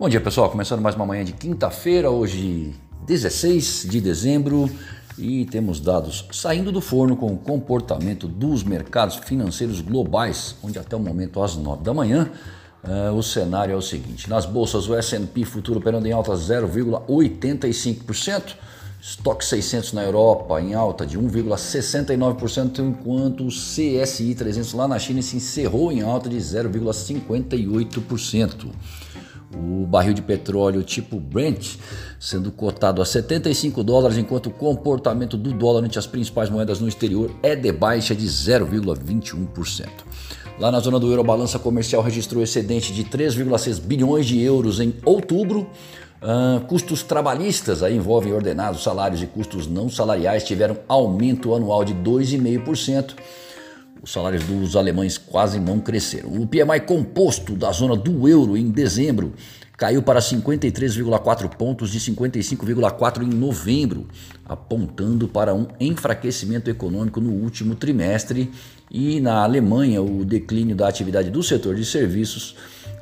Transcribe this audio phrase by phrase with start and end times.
[0.00, 2.72] Bom dia pessoal, começando mais uma manhã de quinta-feira, hoje
[3.04, 4.70] 16 de dezembro
[5.18, 10.94] e temos dados saindo do forno com o comportamento dos mercados financeiros globais, onde até
[10.94, 12.30] o momento às 9 da manhã
[12.84, 18.54] uh, o cenário é o seguinte: nas bolsas o S&P futuro operando em alta 0,85%,
[19.02, 25.20] Stock 600 na Europa em alta de 1,69%, enquanto o CSI 300 lá na China
[25.22, 28.68] se encerrou em alta de 0,58%.
[29.58, 31.76] O barril de petróleo tipo Brent
[32.18, 36.88] sendo cotado a 75 dólares, enquanto o comportamento do dólar entre as principais moedas no
[36.88, 39.88] exterior é de baixa de 0,21%.
[40.58, 44.80] Lá na zona do euro, a balança comercial registrou excedente de 3,6 bilhões de euros
[44.80, 45.68] em outubro.
[46.20, 51.94] Uh, custos trabalhistas aí envolvem ordenados, salários e custos não salariais tiveram aumento anual de
[51.94, 53.14] 2,5%.
[54.08, 56.30] Os salários dos alemães quase não cresceram.
[56.30, 59.34] O PMI composto da zona do euro em dezembro
[59.76, 64.06] caiu para 53,4 pontos de 55,4 em novembro,
[64.46, 68.50] apontando para um enfraquecimento econômico no último trimestre.
[68.90, 72.56] E na Alemanha, o declínio da atividade do setor de serviços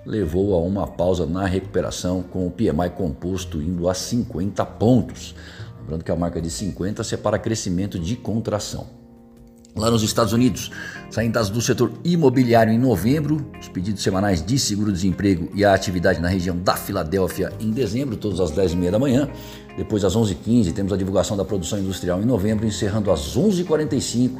[0.04, 5.36] levou a uma pausa na recuperação, com o PMI composto indo a 50 pontos.
[5.82, 9.05] Lembrando que a marca de 50 separa crescimento de contração.
[9.76, 10.70] Lá nos Estados Unidos,
[11.30, 16.28] dados do setor imobiliário em novembro, os pedidos semanais de seguro-desemprego e a atividade na
[16.28, 19.28] região da Filadélfia em dezembro, todos às 10h30 da manhã.
[19.76, 24.30] Depois, às 11h15, temos a divulgação da produção industrial em novembro, encerrando às 11h45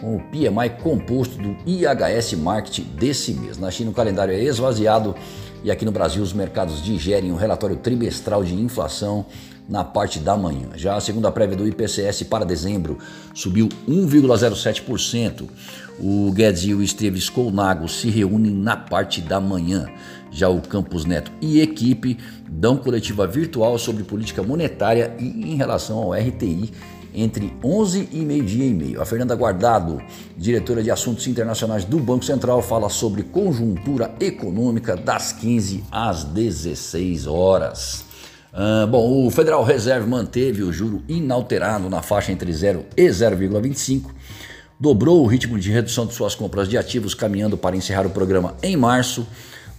[0.00, 3.58] com o PMI composto do IHS Market desse mês.
[3.58, 5.14] Na China, o calendário é esvaziado
[5.62, 9.26] e aqui no Brasil, os mercados digerem o um relatório trimestral de inflação
[9.70, 10.68] na parte da manhã.
[10.74, 12.98] Já a segunda prévia do IPCS para dezembro
[13.32, 15.48] subiu 1,07%.
[16.00, 19.86] O Guedes e o Esteves Colnago se reúnem na parte da manhã.
[20.32, 22.18] Já o Campos Neto e equipe
[22.48, 26.72] dão coletiva virtual sobre política monetária e em relação ao RTI
[27.14, 29.00] entre 11 e meio-dia e meio.
[29.00, 30.00] A Fernanda Guardado,
[30.36, 37.26] diretora de Assuntos Internacionais do Banco Central, fala sobre conjuntura econômica das 15 às 16
[37.26, 38.09] horas.
[38.52, 44.10] Uh, bom, o Federal Reserve manteve o juro inalterado na faixa entre 0 e 0,25,
[44.78, 48.56] dobrou o ritmo de redução de suas compras de ativos, caminhando para encerrar o programa
[48.62, 49.26] em março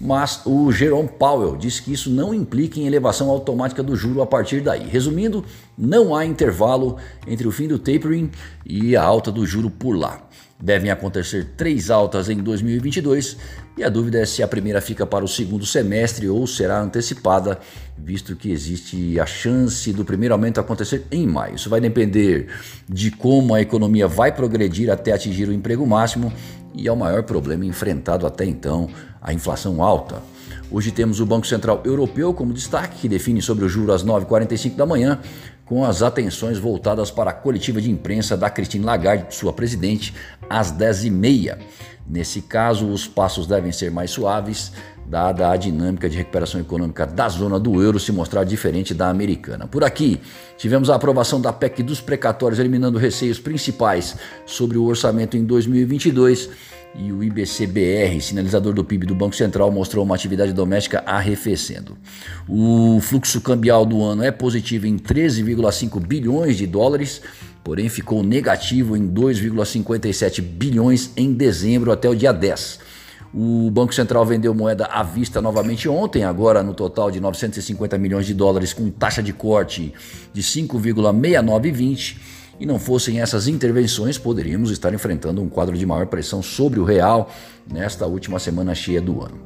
[0.04, 4.26] mas o Jerome Powell disse que isso não implica em elevação automática do juro a
[4.26, 4.88] partir daí.
[4.88, 5.46] Resumindo,
[5.82, 6.98] não há intervalo
[7.28, 8.30] entre o fim do tapering
[8.64, 10.22] e a alta do juro por lá.
[10.62, 13.36] Devem acontecer três altas em 2022
[13.76, 17.58] e a dúvida é se a primeira fica para o segundo semestre ou será antecipada,
[17.98, 21.56] visto que existe a chance do primeiro aumento acontecer em maio.
[21.56, 22.48] Isso vai depender
[22.88, 26.32] de como a economia vai progredir até atingir o emprego máximo
[26.76, 28.88] e é o maior problema enfrentado até então,
[29.20, 30.22] a inflação alta.
[30.74, 34.76] Hoje temos o Banco Central Europeu como destaque, que define sobre o juro às 9h45
[34.78, 35.20] da manhã,
[35.72, 40.14] com as atenções voltadas para a coletiva de imprensa da Christine Lagarde, sua presidente,
[40.50, 41.60] às 10h30.
[42.06, 44.74] Nesse caso, os passos devem ser mais suaves,
[45.08, 49.66] dada a dinâmica de recuperação econômica da zona do euro se mostrar diferente da americana.
[49.66, 50.20] Por aqui,
[50.58, 56.50] tivemos a aprovação da PEC dos precatórios, eliminando receios principais sobre o orçamento em 2022.
[56.94, 61.98] E o IBCBR, sinalizador do PIB do Banco Central, mostrou uma atividade doméstica arrefecendo.
[62.48, 67.22] O fluxo cambial do ano é positivo em 13,5 bilhões de dólares,
[67.64, 72.80] porém ficou negativo em 2,57 bilhões em dezembro até o dia 10.
[73.34, 78.26] O Banco Central vendeu moeda à vista novamente ontem, agora no total de 950 milhões
[78.26, 79.94] de dólares, com taxa de corte
[80.34, 82.18] de 5,6920.
[82.60, 86.84] E não fossem essas intervenções, poderíamos estar enfrentando um quadro de maior pressão sobre o
[86.84, 87.32] real
[87.72, 89.40] nesta última semana cheia do ano.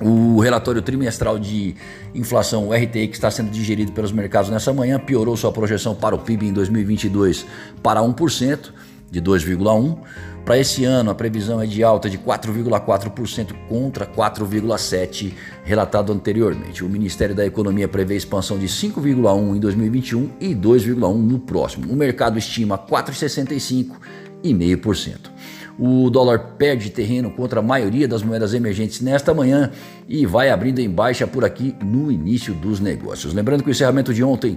[0.00, 1.74] O relatório trimestral de
[2.14, 6.14] inflação, o RTI, que está sendo digerido pelos mercados nessa manhã, piorou sua projeção para
[6.14, 7.46] o PIB em 2022
[7.82, 8.72] para 1%,
[9.10, 9.98] de 2,1%.
[10.46, 16.84] Para esse ano, a previsão é de alta de 4,4% contra 4,7% relatado anteriormente.
[16.84, 21.92] O Ministério da Economia prevê expansão de 5,1% em 2021 e 2,1% no próximo.
[21.92, 25.34] O mercado estima 4,65,5%.
[25.78, 29.70] O dólar perde terreno contra a maioria das moedas emergentes nesta manhã
[30.08, 33.34] e vai abrindo em baixa por aqui no início dos negócios.
[33.34, 34.56] Lembrando que o encerramento de ontem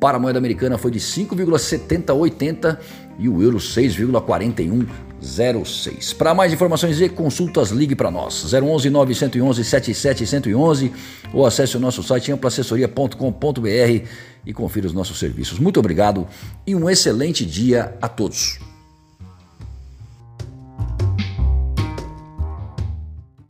[0.00, 2.78] para a moeda americana foi de 5,7080
[3.18, 6.16] e o euro 6,4106.
[6.16, 10.24] Para mais informações e consultas, ligue para nós 011 911 77
[11.34, 14.06] ou acesse o nosso site amplaassessoria.com.br
[14.46, 15.58] e confira os nossos serviços.
[15.58, 16.26] Muito obrigado
[16.66, 18.69] e um excelente dia a todos.